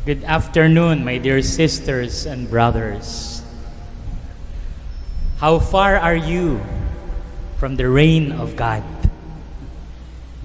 Good 0.00 0.24
afternoon, 0.24 1.04
my 1.04 1.20
dear 1.20 1.44
sisters 1.44 2.24
and 2.24 2.48
brothers. 2.48 3.44
How 5.36 5.60
far 5.60 6.00
are 6.00 6.16
you 6.16 6.56
from 7.60 7.76
the 7.76 7.84
reign 7.84 8.32
of 8.32 8.56
God? 8.56 8.80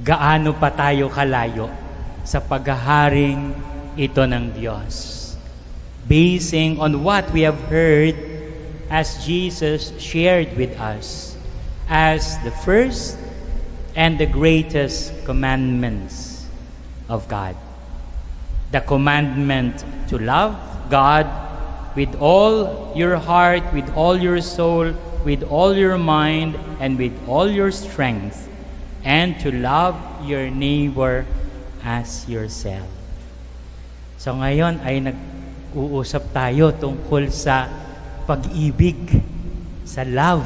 Gaano 0.04 0.52
pa 0.60 0.76
tayo 0.76 1.08
kalayo 1.08 1.72
sa 2.28 2.44
paghaharing 2.44 3.56
ito 3.96 4.28
ng 4.28 4.52
Diyos? 4.60 5.24
Basing 6.04 6.76
on 6.76 7.00
what 7.00 7.32
we 7.32 7.48
have 7.48 7.72
heard 7.72 8.20
as 8.92 9.24
Jesus 9.24 9.96
shared 10.04 10.52
with 10.60 10.76
us 10.76 11.40
as 11.88 12.36
the 12.44 12.52
first 12.68 13.16
and 13.96 14.20
the 14.20 14.28
greatest 14.28 15.16
commandments 15.24 16.44
of 17.08 17.24
God. 17.32 17.56
The 18.76 18.84
commandment 18.84 19.88
to 20.12 20.20
love 20.20 20.52
God 20.92 21.24
with 21.96 22.12
all 22.20 22.92
your 22.92 23.16
heart, 23.16 23.64
with 23.72 23.88
all 23.96 24.20
your 24.20 24.44
soul, 24.44 24.92
with 25.24 25.48
all 25.48 25.72
your 25.72 25.96
mind, 25.96 26.60
and 26.84 27.00
with 27.00 27.16
all 27.24 27.48
your 27.48 27.72
strength, 27.72 28.52
and 29.08 29.40
to 29.40 29.48
love 29.56 29.96
your 30.28 30.52
neighbor 30.52 31.24
as 31.88 32.28
yourself. 32.28 32.84
So 34.20 34.36
ngayon 34.36 34.84
ay 34.84 35.08
nag-uusap 35.08 36.36
tayo 36.36 36.76
tungkol 36.76 37.32
sa 37.32 37.72
pag-ibig, 38.28 39.24
sa 39.88 40.04
love. 40.04 40.44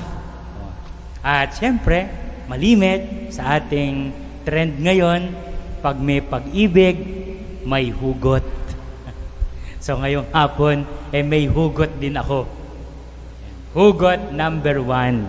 At 1.26 1.58
siyempre, 1.58 2.06
malimit 2.46 3.34
sa 3.34 3.58
ating 3.58 4.14
trend 4.46 4.78
ngayon, 4.86 5.34
pag 5.82 5.98
may 5.98 6.22
pag-ibig, 6.22 7.19
may 7.66 7.92
hugot. 7.92 8.44
so 9.84 10.00
ngayong 10.00 10.28
hapon, 10.32 10.88
eh 11.12 11.24
may 11.24 11.48
hugot 11.48 11.92
din 12.00 12.16
ako. 12.16 12.48
Hugot 13.74 14.34
number 14.34 14.82
one. 14.82 15.28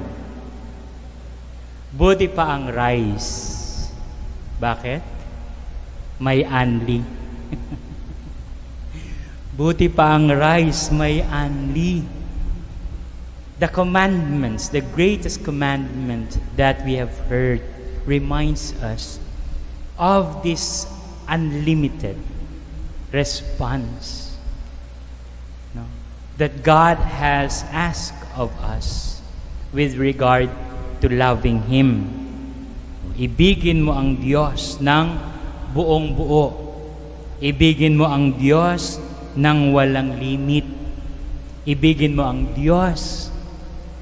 Buti 1.90 2.30
pa 2.30 2.54
ang 2.54 2.70
rice. 2.70 3.58
Bakit? 4.62 5.02
May 6.22 6.46
anli. 6.46 7.02
Buti 9.58 9.90
pa 9.90 10.14
ang 10.14 10.30
rice, 10.30 10.94
may 10.94 11.26
anli. 11.26 12.06
The 13.60 13.68
commandments, 13.68 14.72
the 14.72 14.80
greatest 14.80 15.44
commandment 15.44 16.40
that 16.56 16.80
we 16.86 16.96
have 16.96 17.12
heard 17.28 17.60
reminds 18.08 18.72
us 18.80 19.20
of 20.00 20.40
this 20.40 20.88
unlimited 21.30 22.18
response 23.14 24.34
no, 25.70 25.86
that 26.36 26.66
God 26.66 26.98
has 26.98 27.62
asked 27.70 28.18
of 28.34 28.50
us 28.58 29.22
with 29.70 29.94
regard 29.94 30.50
to 31.00 31.06
loving 31.06 31.62
Him. 31.70 32.10
Ibigin 33.20 33.84
mo 33.84 33.94
ang 33.94 34.18
Diyos 34.18 34.80
ng 34.80 35.06
buong 35.76 36.16
buo. 36.16 36.46
Ibigin 37.38 37.94
mo 37.94 38.08
ang 38.08 38.34
Diyos 38.34 38.96
ng 39.36 39.76
walang 39.76 40.16
limit. 40.16 40.64
Ibigin 41.68 42.16
mo 42.16 42.24
ang 42.26 42.50
Diyos 42.56 43.28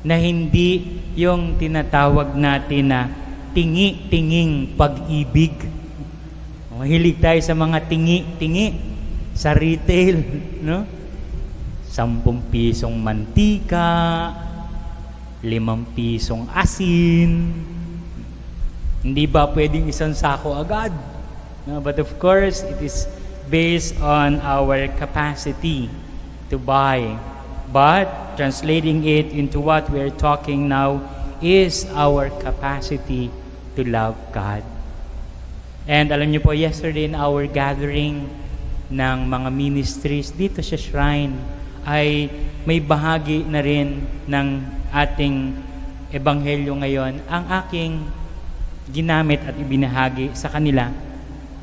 na 0.07 0.15
hindi 0.17 1.03
yung 1.19 1.59
tinatawag 1.59 2.39
natin 2.39 2.95
na 2.95 3.11
tingi-tinging 3.53 4.79
pag-ibig. 4.79 5.78
Mahilig 6.79 7.19
tayo 7.19 7.43
sa 7.43 7.59
mga 7.59 7.91
tingi-tingi 7.91 8.79
sa 9.35 9.51
retail, 9.51 10.23
no? 10.71 10.87
Sampung 11.91 12.39
pisong 12.55 12.95
mantika, 12.95 14.31
limang 15.43 15.91
pisong 15.91 16.47
asin. 16.55 17.51
Hindi 19.03 19.25
ba 19.27 19.51
pwedeng 19.51 19.91
isang 19.91 20.15
sako 20.15 20.55
agad? 20.55 20.95
No, 21.67 21.83
but 21.83 21.99
of 21.99 22.15
course, 22.23 22.63
it 22.63 22.79
is 22.79 23.11
based 23.51 23.99
on 23.99 24.39
our 24.39 24.87
capacity 24.95 25.91
to 26.47 26.63
buy. 26.63 27.19
But 27.75 28.39
translating 28.39 29.03
it 29.03 29.35
into 29.35 29.59
what 29.59 29.91
we 29.91 29.99
are 29.99 30.15
talking 30.15 30.71
now 30.71 31.03
is 31.43 31.91
our 31.91 32.31
capacity 32.39 33.35
to 33.75 33.83
love 33.83 34.15
God. 34.31 34.78
And 35.89 36.13
alam 36.13 36.29
niyo 36.29 36.45
po, 36.45 36.53
yesterday 36.53 37.09
in 37.09 37.17
our 37.17 37.49
gathering 37.49 38.29
ng 38.93 39.19
mga 39.25 39.49
ministries 39.49 40.29
dito 40.37 40.61
sa 40.61 40.77
shrine 40.77 41.33
ay 41.89 42.29
may 42.69 42.77
bahagi 42.77 43.49
na 43.49 43.65
rin 43.65 44.05
ng 44.29 44.49
ating 44.93 45.57
ebanghelyo 46.13 46.77
ngayon 46.77 47.25
ang 47.25 47.45
aking 47.65 48.05
ginamit 48.93 49.41
at 49.49 49.57
ibinahagi 49.57 50.37
sa 50.37 50.53
kanila. 50.53 50.93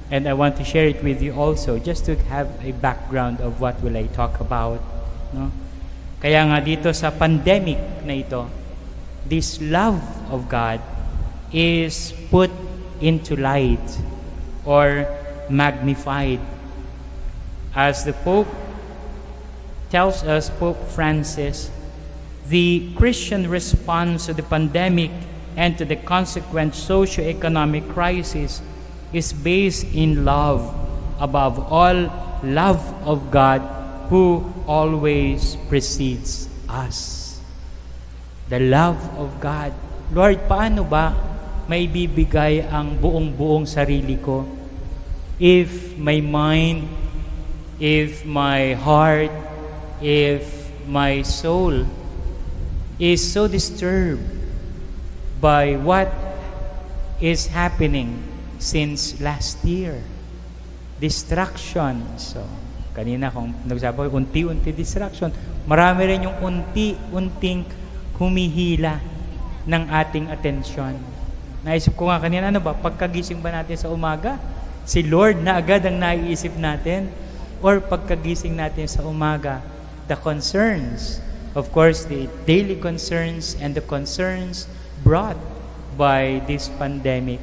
And 0.09 0.25
I 0.25 0.33
want 0.33 0.57
to 0.57 0.65
share 0.65 0.89
it 0.89 1.05
with 1.05 1.21
you 1.21 1.37
also 1.37 1.77
just 1.77 2.09
to 2.09 2.17
have 2.25 2.49
a 2.65 2.73
background 2.73 3.45
of 3.45 3.61
what 3.61 3.77
will 3.85 3.93
I 3.93 4.09
talk 4.09 4.41
about. 4.41 4.81
No? 5.37 5.53
Kaya 6.17 6.49
nga 6.49 6.57
dito 6.65 6.89
sa 6.97 7.13
pandemic 7.13 7.77
na 8.01 8.17
ito, 8.17 8.49
this 9.29 9.61
love 9.61 10.01
of 10.33 10.49
God 10.49 10.81
is 11.53 12.09
put 12.33 12.49
into 12.97 13.37
light 13.37 14.14
or 14.65 15.07
magnified. 15.49 16.41
As 17.75 18.03
the 18.03 18.13
Pope 18.13 18.49
tells 19.89 20.23
us, 20.23 20.49
Pope 20.49 20.81
Francis, 20.89 21.69
the 22.49 22.91
Christian 22.97 23.49
response 23.49 24.25
to 24.25 24.33
the 24.33 24.43
pandemic 24.43 25.11
and 25.55 25.77
to 25.77 25.85
the 25.85 25.95
consequent 25.95 26.75
socio-economic 26.75 27.87
crisis 27.89 28.61
is 29.13 29.31
based 29.31 29.87
in 29.93 30.25
love, 30.25 30.61
above 31.19 31.59
all, 31.71 32.11
love 32.43 32.81
of 33.07 33.31
God 33.31 33.61
who 34.09 34.45
always 34.67 35.55
precedes 35.67 36.49
us. 36.69 37.39
The 38.49 38.59
love 38.59 39.01
of 39.17 39.41
God. 39.41 39.73
Lord, 40.13 40.37
paano 40.45 40.85
ba 40.85 41.17
may 41.65 41.89
bibigay 41.89 42.61
ang 42.69 43.01
buong-buong 43.01 43.65
sarili 43.65 44.21
ko? 44.21 44.45
If 45.35 45.97
my 46.00 46.23
mind, 46.23 46.88
if 47.79 48.23
my 48.23 48.73
heart, 48.73 49.31
if 50.00 50.72
my 50.88 51.22
soul 51.28 51.84
is 52.96 53.19
so 53.19 53.47
disturbed 53.47 54.23
by 55.44 55.75
what 55.75 56.07
is 57.19 57.51
happening 57.51 58.23
since 58.59 59.19
last 59.19 59.59
year. 59.68 60.00
Distraction. 61.03 62.07
So, 62.16 62.47
kanina 62.96 63.28
kung 63.28 63.52
nagsabi 63.67 64.07
ko, 64.07 64.16
unti-unti 64.16 64.72
distraction. 64.72 65.35
Marami 65.67 66.07
rin 66.07 66.23
yung 66.23 66.40
unti-unting 66.40 67.67
humihila 68.16 69.03
ng 69.67 69.84
ating 69.91 70.31
atensyon. 70.31 70.96
Naisip 71.67 71.97
ko 72.00 72.07
nga 72.07 72.22
kanina, 72.22 72.47
ano 72.47 72.63
ba, 72.63 72.72
pagkagising 72.72 73.44
ba 73.44 73.52
natin 73.52 73.75
sa 73.75 73.91
umaga, 73.91 74.40
si 74.85 75.01
Lord 75.03 75.41
na 75.41 75.57
agad 75.57 75.84
ang 75.85 76.00
naiisip 76.00 76.56
natin? 76.56 77.09
Or 77.66 77.81
pagkagising 77.81 78.56
natin 78.56 78.85
sa 78.85 79.01
umaga, 79.01 79.66
the 80.06 80.16
concerns, 80.16 81.18
of 81.57 81.73
course, 81.73 82.06
the 82.06 82.29
daily 82.46 82.78
concerns 82.78 83.57
and 83.57 83.73
the 83.73 83.81
concerns 83.81 84.69
brought 85.01 85.38
by 85.97 86.46
this 86.46 86.69
pandemic 86.78 87.41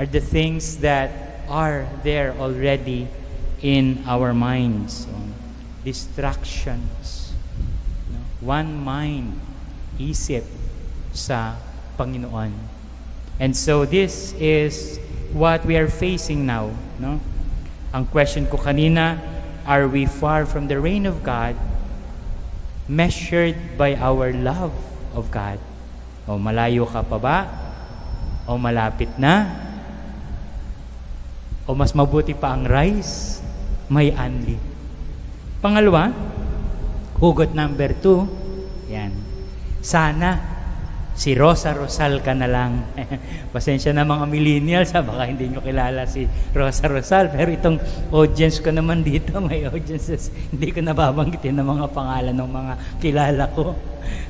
are 0.00 0.08
the 0.08 0.22
things 0.22 0.80
that 0.80 1.44
are 1.50 1.84
there 2.00 2.32
already 2.40 3.04
in 3.60 4.00
our 4.08 4.32
minds. 4.32 5.04
So, 5.04 5.12
distractions. 5.84 7.32
No? 8.08 8.20
One 8.40 8.80
mind, 8.80 9.36
isip 10.00 10.48
sa 11.12 11.56
Panginoon. 12.00 12.52
And 13.40 13.56
so 13.56 13.84
this 13.84 14.32
is 14.36 15.00
what 15.32 15.64
we 15.66 15.76
are 15.78 15.88
facing 15.88 16.46
now. 16.46 16.70
No? 16.98 17.20
Ang 17.90 18.04
question 18.06 18.46
ko 18.46 18.58
kanina, 18.58 19.18
are 19.66 19.86
we 19.86 20.06
far 20.06 20.46
from 20.46 20.70
the 20.70 20.78
reign 20.78 21.06
of 21.06 21.22
God 21.22 21.54
measured 22.86 23.78
by 23.78 23.94
our 23.98 24.34
love 24.34 24.74
of 25.14 25.30
God? 25.30 25.58
O 26.26 26.38
malayo 26.38 26.86
ka 26.86 27.02
pa 27.02 27.18
ba? 27.18 27.38
O 28.46 28.54
malapit 28.58 29.10
na? 29.18 29.46
O 31.66 31.74
mas 31.74 31.94
mabuti 31.94 32.34
pa 32.34 32.54
ang 32.54 32.66
rice? 32.66 33.42
May 33.90 34.14
anli. 34.14 34.54
Pangalawa, 35.58 36.14
hugot 37.18 37.50
number 37.52 37.90
two, 37.98 38.26
yan. 38.86 39.10
Sana, 39.82 40.59
Si 41.20 41.36
Rosa 41.36 41.76
Rosal 41.76 42.24
ka 42.24 42.32
na 42.32 42.48
lang. 42.48 42.80
Pasensya 43.52 43.92
na 43.92 44.08
mga 44.08 44.24
millennials, 44.24 44.96
ha? 44.96 45.04
baka 45.04 45.28
hindi 45.28 45.52
nyo 45.52 45.60
kilala 45.60 46.08
si 46.08 46.24
Rosa 46.56 46.88
Rosal. 46.88 47.28
Pero 47.28 47.52
itong 47.52 47.76
audience 48.08 48.64
ko 48.64 48.72
naman 48.72 49.04
dito, 49.04 49.36
may 49.44 49.68
audiences, 49.68 50.32
hindi 50.48 50.72
ko 50.72 50.80
nababanggitin 50.80 51.60
ng 51.60 51.68
mga 51.76 51.86
pangalan 51.92 52.32
ng 52.32 52.48
mga 52.48 52.72
kilala 53.04 53.44
ko. 53.52 53.76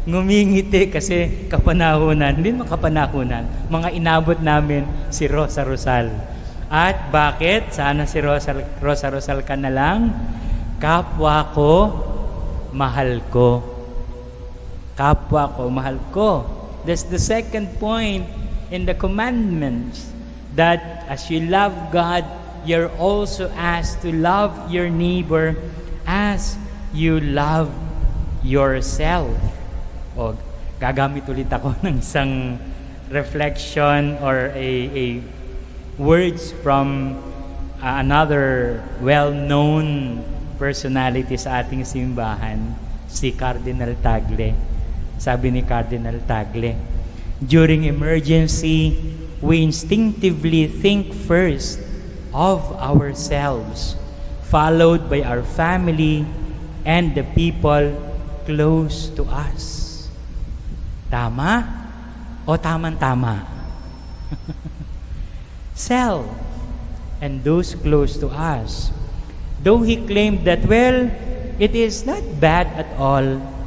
Ngumingiti 0.03 0.91
kasi 0.91 1.47
kapanahunan, 1.47 2.43
hindi 2.43 2.59
naman 2.59 2.67
kapanahunan, 2.67 3.71
mga 3.71 3.89
inabot 3.95 4.39
namin 4.43 4.83
si 5.15 5.31
Rosa 5.31 5.63
Rosal. 5.63 6.11
At 6.67 7.15
bakit? 7.15 7.71
Sana 7.71 8.03
si 8.03 8.19
Rosa, 8.19 8.51
Rosa 8.83 9.15
Rosal 9.15 9.47
ka 9.47 9.55
na 9.55 9.71
lang. 9.71 10.11
Kapwa 10.83 11.55
ko, 11.55 11.73
mahal 12.75 13.23
ko. 13.31 13.63
Kapwa 14.99 15.55
ko, 15.55 15.71
mahal 15.71 16.03
ko. 16.11 16.59
That's 16.85 17.05
the 17.05 17.19
second 17.19 17.77
point 17.79 18.25
in 18.71 18.87
the 18.87 18.95
commandments 18.95 20.09
that 20.57 21.05
as 21.09 21.31
you 21.31 21.47
love 21.47 21.75
God, 21.93 22.25
you're 22.65 22.91
also 22.97 23.49
asked 23.57 24.03
to 24.03 24.13
love 24.13 24.71
your 24.71 24.89
neighbor 24.89 25.57
as 26.07 26.57
you 26.93 27.21
love 27.21 27.71
yourself. 28.43 29.37
O, 30.17 30.35
gagamit 30.81 31.29
ulit 31.29 31.49
ako 31.53 31.77
ng 31.87 32.01
isang 32.01 32.57
reflection 33.13 34.17
or 34.25 34.49
a, 34.57 34.71
a 34.91 35.07
words 36.01 36.53
from 36.65 37.19
uh, 37.83 38.01
another 38.01 38.81
well-known 39.05 40.21
personality 40.57 41.37
sa 41.37 41.61
ating 41.61 41.85
simbahan, 41.85 42.73
si 43.09 43.33
Cardinal 43.33 43.97
Tagle. 44.01 44.70
Sabi 45.21 45.53
ni 45.53 45.61
Cardinal 45.61 46.25
Tagle, 46.25 46.81
during 47.45 47.85
emergency, 47.85 48.97
we 49.45 49.61
instinctively 49.61 50.65
think 50.65 51.13
first 51.13 51.77
of 52.33 52.65
ourselves, 52.81 54.01
followed 54.49 55.13
by 55.13 55.21
our 55.21 55.45
family 55.45 56.25
and 56.89 57.13
the 57.13 57.25
people 57.37 57.93
close 58.49 59.13
to 59.13 59.29
us. 59.29 60.09
Tama 61.13 61.69
o 62.49 62.57
tamang-tama? 62.57 63.45
Self 65.77 66.25
and 67.21 67.45
those 67.45 67.77
close 67.77 68.17
to 68.17 68.33
us. 68.33 68.89
Though 69.61 69.85
he 69.85 70.01
claimed 70.01 70.49
that, 70.49 70.65
well, 70.65 71.13
it 71.61 71.77
is 71.77 72.09
not 72.09 72.25
bad 72.41 72.73
at 72.73 72.89
all 72.97 73.60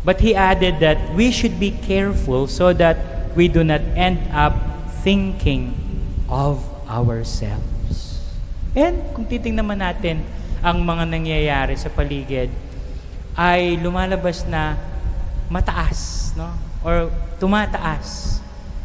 But 0.00 0.24
he 0.24 0.32
added 0.32 0.80
that 0.80 1.12
we 1.12 1.28
should 1.28 1.60
be 1.60 1.76
careful 1.76 2.48
so 2.48 2.72
that 2.72 2.96
we 3.36 3.52
do 3.52 3.60
not 3.60 3.84
end 3.92 4.20
up 4.32 4.56
thinking 5.04 5.76
of 6.28 6.64
ourselves. 6.88 8.24
And 8.72 9.12
kung 9.12 9.28
titingnan 9.28 9.66
naman 9.66 9.78
natin 9.84 10.24
ang 10.64 10.80
mga 10.80 11.04
nangyayari 11.04 11.74
sa 11.76 11.92
paligid, 11.92 12.48
ay 13.36 13.76
lumalabas 13.80 14.44
na 14.48 14.76
mataas, 15.52 16.32
no? 16.38 16.48
Or 16.80 17.12
tumataas 17.36 18.40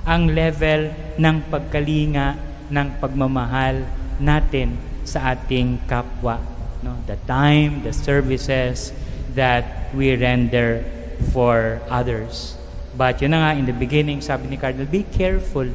ang 0.06 0.29
level 0.29 0.94
ng 1.17 1.38
pagkalinga, 1.50 2.38
ng 2.69 2.88
pagmamahal 3.01 3.85
natin 4.21 4.77
sa 5.06 5.33
ating 5.33 5.85
kapwa. 5.85 6.41
No? 6.81 6.97
The 7.09 7.17
time, 7.25 7.81
the 7.85 7.94
services 7.94 8.94
that 9.33 9.89
we 9.94 10.13
render 10.17 10.94
for 11.31 11.81
others. 11.89 12.57
But 12.95 13.21
yun 13.21 13.31
na 13.31 13.51
nga, 13.51 13.59
in 13.59 13.65
the 13.65 13.75
beginning, 13.75 14.21
sabi 14.21 14.47
ni 14.47 14.57
Cardinal, 14.57 14.88
be 14.88 15.03
careful 15.03 15.67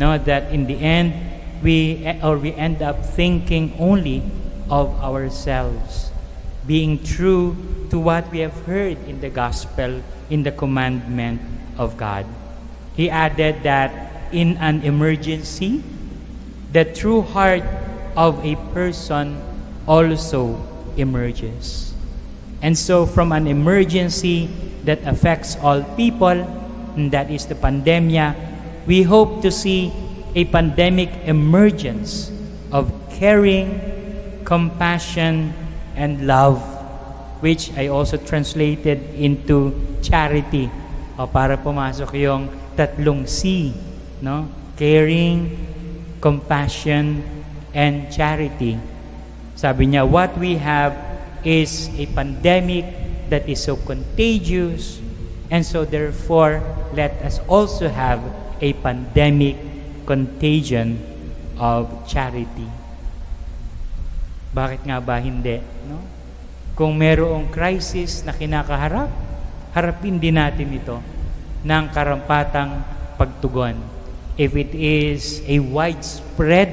no, 0.00 0.16
that 0.16 0.50
in 0.50 0.64
the 0.64 0.80
end, 0.80 1.12
we, 1.62 2.08
or 2.24 2.38
we 2.38 2.54
end 2.54 2.80
up 2.80 3.04
thinking 3.04 3.76
only 3.78 4.22
of 4.70 4.88
ourselves, 5.04 6.10
being 6.66 7.04
true 7.04 7.54
to 7.90 7.98
what 7.98 8.30
we 8.32 8.38
have 8.38 8.56
heard 8.64 8.96
in 9.06 9.20
the 9.20 9.28
gospel, 9.28 10.02
in 10.30 10.42
the 10.42 10.52
commandment 10.52 11.42
of 11.76 11.98
God. 11.98 12.24
He 12.96 13.10
added 13.10 13.62
that 13.64 13.92
in 14.32 14.56
an 14.56 14.82
emergency, 14.82 15.82
the 16.72 16.86
true 16.86 17.20
heart 17.20 17.64
of 18.16 18.42
a 18.42 18.56
person 18.72 19.36
also 19.86 20.64
emerges. 20.96 21.89
And 22.60 22.76
so, 22.76 23.06
from 23.06 23.32
an 23.32 23.46
emergency, 23.46 24.48
that 24.84 25.00
affects 25.04 25.56
all 25.60 25.82
people, 25.96 26.36
and 26.96 27.10
that 27.12 27.30
is 27.30 27.46
the 27.46 27.54
pandemia, 27.54 28.34
we 28.86 29.02
hope 29.02 29.42
to 29.42 29.50
see 29.50 29.92
a 30.34 30.44
pandemic 30.44 31.10
emergence 31.24 32.32
of 32.72 32.92
caring, 33.10 33.80
compassion, 34.44 35.52
and 35.96 36.26
love, 36.26 36.60
which 37.40 37.72
I 37.76 37.88
also 37.88 38.16
translated 38.16 39.00
into 39.14 39.74
charity. 40.00 40.70
O 41.20 41.28
para 41.28 41.60
pumasok 41.60 42.16
yung 42.16 42.48
tatlong 42.76 43.28
C, 43.28 43.72
no? 44.24 44.48
Caring, 44.80 45.52
compassion, 46.24 47.20
and 47.76 48.08
charity. 48.08 48.80
Sabi 49.52 49.92
niya, 49.92 50.08
what 50.08 50.32
we 50.40 50.56
have 50.56 51.09
is 51.42 51.88
a 51.96 52.06
pandemic 52.10 52.84
that 53.30 53.46
is 53.46 53.62
so 53.62 53.78
contagious, 53.78 54.98
and 55.48 55.62
so 55.64 55.86
therefore, 55.86 56.62
let 56.92 57.14
us 57.22 57.38
also 57.46 57.86
have 57.88 58.20
a 58.58 58.74
pandemic 58.82 59.56
contagion 60.04 60.98
of 61.56 61.86
charity. 62.10 62.66
Bakit 64.50 64.82
nga 64.82 64.98
ba 64.98 65.22
hindi? 65.22 65.62
No? 65.86 66.02
Kung 66.74 66.98
merong 66.98 67.52
crisis 67.54 68.26
na 68.26 68.34
kinakaharap, 68.34 69.10
harapin 69.70 70.18
din 70.18 70.34
natin 70.34 70.74
ito 70.74 70.98
ng 71.62 71.84
karampatang 71.94 72.82
pagtugon. 73.14 73.78
If 74.34 74.56
it 74.56 74.72
is 74.74 75.44
a 75.46 75.60
widespread 75.60 76.72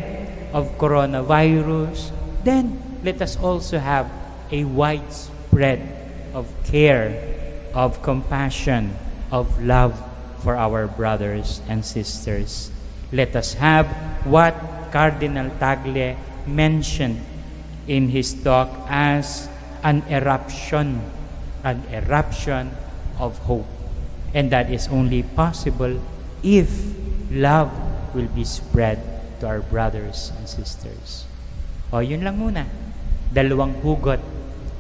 of 0.56 0.74
coronavirus, 0.80 2.10
then 2.42 2.80
let 3.04 3.22
us 3.22 3.36
also 3.38 3.78
have 3.78 4.08
a 4.52 4.64
widespread 4.64 5.82
of 6.34 6.48
care, 6.64 7.16
of 7.74 8.02
compassion, 8.02 8.96
of 9.32 9.62
love 9.62 9.96
for 10.40 10.56
our 10.56 10.88
brothers 10.88 11.62
and 11.68 11.84
sisters. 11.84 12.72
Let 13.12 13.36
us 13.36 13.54
have 13.56 13.88
what 14.26 14.56
Cardinal 14.92 15.52
Tagle 15.60 16.16
mentioned 16.46 17.20
in 17.88 18.10
his 18.10 18.34
talk 18.44 18.70
as 18.88 19.50
an 19.84 20.04
eruption, 20.10 21.02
an 21.64 21.84
eruption 21.92 22.72
of 23.20 23.38
hope. 23.40 23.68
And 24.34 24.52
that 24.52 24.72
is 24.72 24.88
only 24.90 25.24
possible 25.24 26.00
if 26.44 26.70
love 27.32 27.72
will 28.14 28.28
be 28.32 28.44
spread 28.44 29.00
to 29.40 29.48
our 29.48 29.62
brothers 29.62 30.32
and 30.38 30.48
sisters. 30.48 31.26
O, 31.92 32.00
yun 32.00 32.24
lang 32.24 32.36
muna. 32.36 32.68
Dalawang 33.32 33.80
hugot 33.84 34.20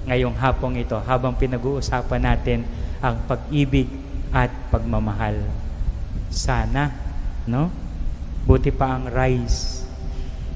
ngayong 0.07 0.39
hapong 0.39 0.79
ito 0.79 0.95
habang 1.03 1.35
pinag-uusapan 1.35 2.21
natin 2.23 2.63
ang 3.03 3.19
pag-ibig 3.27 3.91
at 4.31 4.49
pagmamahal. 4.71 5.43
Sana, 6.31 6.95
no? 7.43 7.67
Buti 8.47 8.71
pa 8.71 8.95
ang 8.95 9.11
rice, 9.11 9.83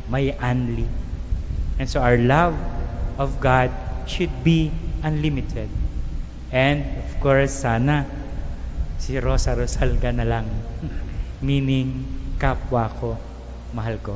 may 0.08 0.32
unli. 0.40 0.88
And 1.76 1.88
so 1.92 2.00
our 2.00 2.16
love 2.16 2.56
of 3.20 3.44
God 3.44 3.70
should 4.08 4.32
be 4.42 4.72
unlimited. 5.04 5.68
And 6.52 6.88
of 7.04 7.12
course, 7.20 7.64
sana 7.64 8.08
si 8.96 9.20
Rosa 9.20 9.52
Rosalga 9.56 10.16
na 10.16 10.24
lang. 10.24 10.48
Meaning, 11.46 12.08
kapwa 12.40 12.88
ko, 12.88 13.20
mahal 13.76 14.00
ko. 14.00 14.16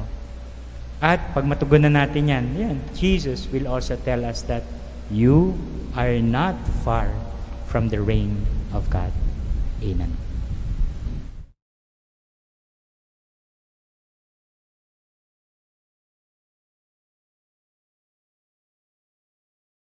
At 1.04 1.36
pag 1.36 1.44
matugunan 1.44 1.92
natin 1.92 2.32
yan, 2.32 2.46
yan, 2.56 2.78
Jesus 2.96 3.52
will 3.52 3.68
also 3.68 4.00
tell 4.00 4.24
us 4.24 4.48
that 4.48 4.64
you 5.12 5.58
are 5.96 6.20
not 6.20 6.56
far 6.84 7.12
from 7.68 7.90
the 7.90 8.02
reign 8.02 8.46
of 8.74 8.90
God. 8.90 9.12
Amen. 9.84 10.25